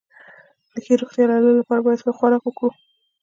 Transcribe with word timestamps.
د 0.73 0.75
ښې 0.83 0.93
روغتيا 1.01 1.25
لرلو 1.29 1.59
لپاره 1.59 1.83
بايد 1.85 2.03
ښه 2.03 2.11
خوراک 2.17 2.43
وکړو 2.45 2.69